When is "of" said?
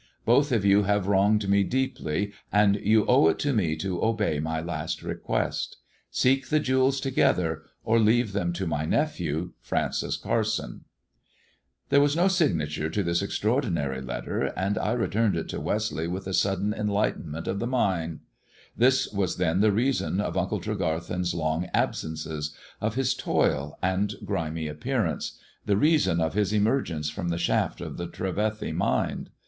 0.51-0.65, 17.47-17.59, 20.19-20.35, 22.81-22.95, 26.19-26.33, 27.81-27.97